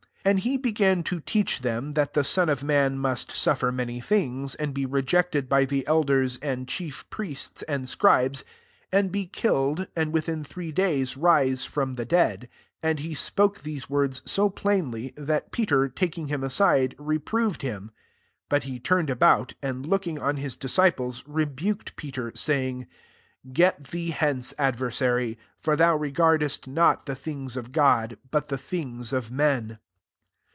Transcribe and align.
31 0.23 0.31
And 0.33 0.39
he 0.43 0.55
began 0.55 1.01
to 1.01 1.19
teach 1.19 1.61
them, 1.61 1.93
that 1.95 2.13
the 2.13 2.23
Son 2.23 2.47
of 2.47 2.63
man 2.63 2.95
must 2.95 3.31
suffer 3.31 3.71
many 3.71 3.99
things, 3.99 4.53
and 4.53 4.71
be 4.71 4.85
re 4.85 5.01
jected 5.01 5.49
by 5.49 5.65
the 5.65 5.83
elders 5.87 6.37
and 6.43 6.67
chief 6.67 7.09
priests 7.09 7.63
and 7.63 7.89
scribes, 7.89 8.43
and 8.91 9.11
be 9.11 9.25
kill 9.25 9.77
ed, 9.81 9.87
and 9.95 10.13
within 10.13 10.43
three 10.43 10.71
days 10.71 11.17
rise 11.17 11.65
from 11.65 11.95
the 11.95 12.05
dead. 12.05 12.41
32 12.83 12.87
And 12.87 12.99
he 12.99 13.15
spoke 13.15 13.61
these 13.63 13.89
words 13.89 14.21
so 14.23 14.47
plainly, 14.47 15.11
that 15.17 15.51
Pe 15.51 15.65
ter, 15.65 15.87
taking 15.87 16.27
him 16.27 16.43
aside, 16.43 16.93
reproved 16.99 17.63
him. 17.63 17.85
33 18.47 18.47
But 18.47 18.63
he 18.65 18.79
turned 18.79 19.09
about, 19.09 19.55
and 19.63 19.87
looking 19.87 20.19
on 20.19 20.37
his 20.37 20.55
disciples, 20.55 21.23
rebuked 21.25 21.95
Peter, 21.95 22.31
saying, 22.35 22.85
Get 23.51 23.85
thee 23.85 24.11
hence, 24.11 24.53
adversary: 24.59 25.39
for 25.59 25.75
thou 25.75 25.95
regard 25.97 26.43
est 26.43 26.67
not 26.71 27.07
the 27.07 27.15
things 27.15 27.57
of 27.57 27.71
God, 27.71 28.19
but 28.29 28.49
the 28.49 28.57
things 28.59 29.13
of 29.13 29.31
men." 29.31 29.79